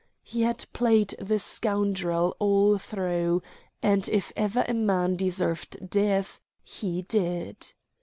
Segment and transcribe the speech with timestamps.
[0.23, 3.43] He had played the scoundrel all through,
[3.83, 7.71] and if ever a man deserved death he did.